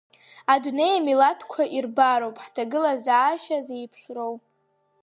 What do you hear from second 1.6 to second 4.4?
ирбароуп ҳҭагылазаашьа зеиԥшроу.